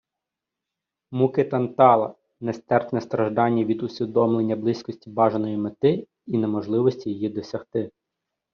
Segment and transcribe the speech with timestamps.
[1.19, 7.91] Муки Тантала— нестерпне страждання від усвідомлення близькості бажаної мети і неможливості її досягти